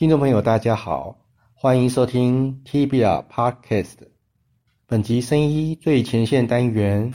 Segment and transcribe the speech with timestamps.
[0.00, 3.96] 听众朋友，大家好，欢迎收听 TBR Podcast。
[4.86, 7.12] 本集生医最前线单元，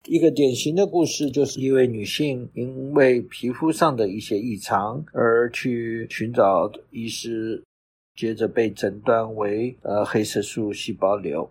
[0.05, 7.63] 一个典型的故事，就是一位女性因为皮肤上的一些异常而去寻找医师，
[8.13, 11.49] 接着被诊断为呃黑色素细胞瘤。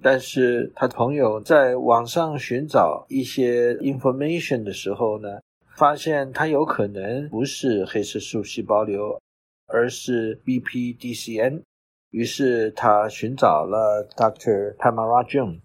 [0.00, 5.28] 但是她朋友在网上寻找一些 information 的时候呢，
[5.76, 9.20] 发现她有可能不是黑色素细胞瘤，
[9.66, 11.60] 而是 BPDCN。
[12.12, 14.74] 于是她寻找了 Dr.
[14.76, 15.60] Tamara June。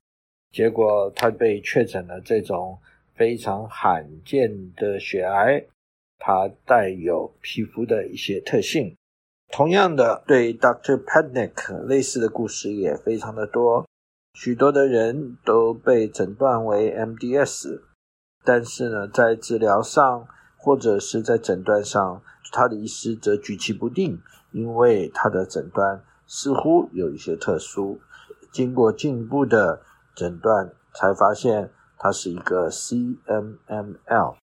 [0.55, 2.79] 结果他被确诊了这种
[3.13, 5.65] 非常罕见的血癌，
[6.17, 8.95] 它带有皮肤的一些特性。
[9.51, 11.03] 同样的，对 Dr.
[11.03, 13.85] Padnick 类似的故事也非常的多，
[14.33, 17.81] 许多的人都被诊断为 MDS，
[18.45, 20.25] 但是呢，在治疗上
[20.55, 24.21] 或者是在诊断上，他的医师则举棋不定，
[24.53, 27.99] 因为他的诊断似乎有一些特殊。
[28.53, 29.81] 经过进一步的。
[30.15, 34.37] 诊断才发现它是一个 CMML。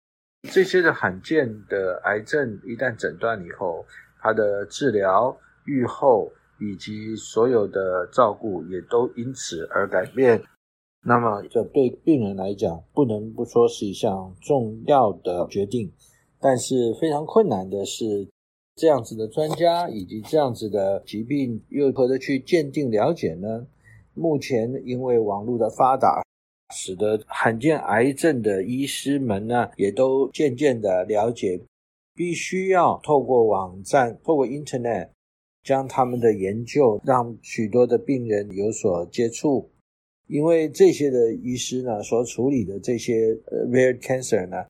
[0.50, 3.86] 这些的罕见的癌症一旦诊断以后，
[4.20, 10.42] 它的治疗、预后以及所有的照顾也都因此而改变。
[11.04, 15.92] 那么，这对病人来讲，不能不说是一项重要的决定。
[16.40, 18.28] 但是非常困难的是，
[18.76, 23.66] 这样子的专家以及这样子的疾病，又如何的去鉴定了解呢？
[24.14, 26.22] 目前，因为网络的发达，
[26.74, 31.60] 使得罕见癌症的医师们呢，也都渐渐的了解，
[32.14, 35.08] 必须要透过网站、透过 Internet，
[35.62, 39.70] 将他们的研究让许多的病人有所接触。
[40.28, 44.64] 因为这些的医师呢，所处理的这些呃 rare cancer 呢，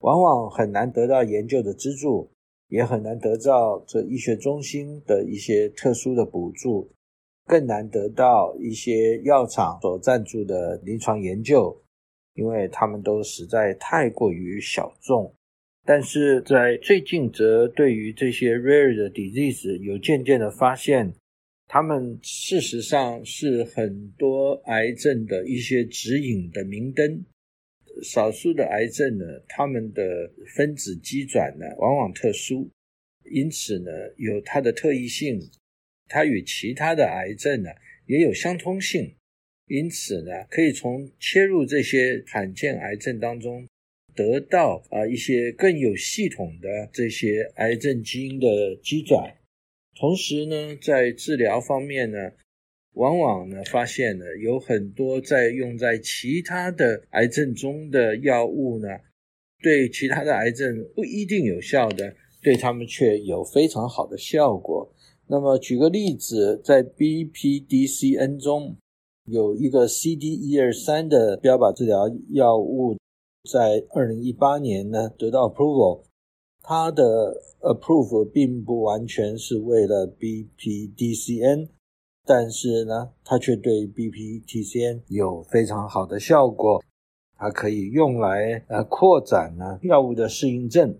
[0.00, 2.28] 往往很难得到研究的资助，
[2.68, 6.90] 也很难得到这医学中心的一些特殊的补助。
[7.46, 11.80] 更难得到一些药厂所赞助的临床研究，
[12.34, 15.32] 因为他们都实在太过于小众。
[15.84, 21.14] 但是在最近，则对于这些 rare 的 disease 有渐渐的发现，
[21.68, 27.24] 他们事实上是很多癌症的一些指引的明灯。
[28.02, 30.02] 少数的癌症呢，他们的
[30.56, 32.68] 分子机转呢，往往特殊，
[33.30, 35.40] 因此呢，有它的特异性。
[36.08, 37.70] 它与其他的癌症呢
[38.06, 39.14] 也有相通性，
[39.66, 43.66] 因此呢，可以从切入这些罕见癌症当中，
[44.14, 49.36] 得到啊一些更有系统的这些癌症基因的机转。
[49.98, 52.32] 同时呢，在治疗方面呢，
[52.92, 58.88] 往往呢发现呢有很多在用在其他的癌症中的药物呢，
[59.60, 64.94] 对其他的癌症不一定有效的，对他们却有非常好的效果。
[65.28, 68.76] 那么举个例子，在 BPDCN 中
[69.24, 72.96] 有一个 CD 一二三的标靶治疗药物，
[73.50, 76.02] 在二零一八年呢得到 approval。
[76.62, 81.70] 它的 approve 并不完全是为了 BPDCN，
[82.24, 86.80] 但是呢，它却对 BPDCN 有非常好的效果。
[87.36, 90.98] 它可以用来呃扩展呢药物的适应症，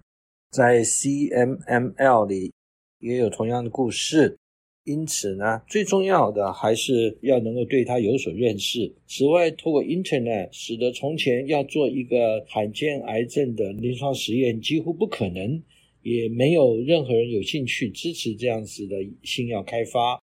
[0.50, 2.52] 在 CMML 里。
[3.00, 4.38] 也有同样的故事，
[4.84, 8.94] 因此呢，最重要的还是要能够对它有所认识。
[9.06, 15.62] 此外，透过 Internet，使得从前要做一个罕见癌症的临床实验几乎不可能，
[16.02, 20.20] 也没有任何人有兴趣支持这样子的新药开发。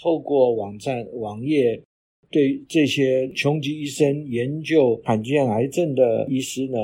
[0.00, 1.82] 透过网站、网页，
[2.30, 6.78] 对这些穷极一生研究罕见癌症的医师呢，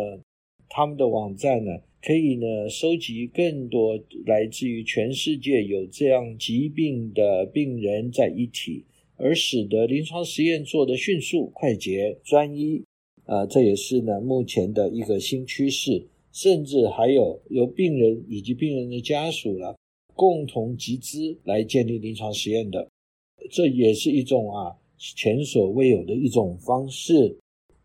[0.68, 8.84] 他们的网站呢，可以呢收集更多来自于全世界有这样疾病的病人在一起，
[9.16, 12.84] 而使得临床实验做得迅速、快捷、专一。
[13.24, 16.06] 啊，这也是呢目前的一个新趋势。
[16.30, 19.76] 甚至还有由病人以及病人的家属了
[20.14, 22.88] 共同集资来建立临床实验的，
[23.50, 27.38] 这也是一种啊前所未有的一种方式。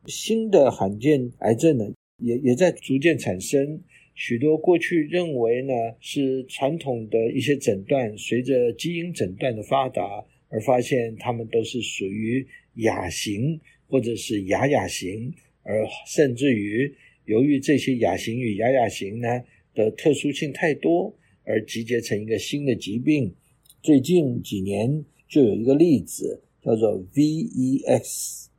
[0.06, 3.81] 新的罕见癌症呢，也也在逐渐产生。
[4.13, 15.33] 许多过去认为呢是传统的一些诊断， 随着基因诊断的发达，而发现他们都是属于亚型或者是亚亚型，
[15.63, 16.94] 而甚至于。
[17.25, 19.42] 由于这些亚型与亚亚型呢
[19.74, 21.15] 的特殊性太多，
[21.45, 23.33] 而集结成一个新的疾病。
[23.81, 28.50] 最近几年就有一个例子叫做 VEXAS，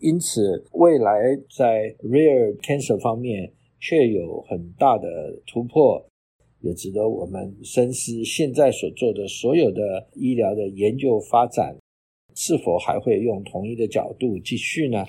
[0.00, 6.04] 因此未来在 rare cancer 方面却有很大的突破，
[6.60, 8.24] 也值得我们深思。
[8.24, 11.76] 现在所做的所有的医疗的研究发展，
[12.34, 15.06] 是否还会用同一个角度继续呢？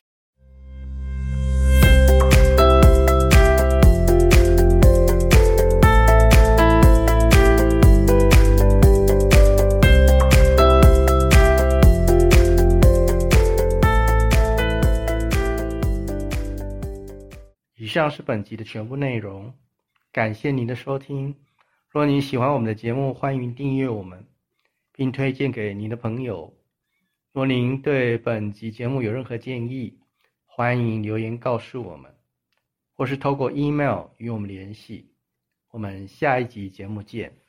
[18.00, 19.54] 以上是本集的全部内容，
[20.14, 21.36] 感谢您的收听。
[21.90, 24.26] 若您喜欢我们的节目，欢迎订阅我们，
[24.94, 26.54] 并推荐给您的朋友。
[27.34, 30.00] 若您对本集节目有任何建议，
[30.46, 32.10] 欢迎留言告诉我们，
[32.94, 35.12] 或是透过 email 与我们联系。
[35.70, 37.49] 我们下一集节目见。